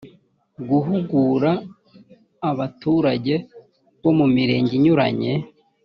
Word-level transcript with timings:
guhugura 0.69 1.51
abaturage 2.51 3.35
bo 4.01 4.11
mu 4.17 4.25
mirenge 4.35 4.71
inyuranye 4.77 5.31